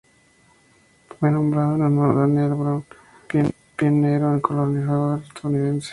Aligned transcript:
Fue 1.19 1.29
nombrado 1.29 1.75
en 1.75 1.81
honor 1.83 2.17
a 2.17 2.19
Daniel 2.21 2.55
Boone, 2.55 2.83
un 3.35 3.53
pionero 3.77 4.35
y 4.35 4.41
colonizador 4.41 5.21
estadounidense. 5.21 5.89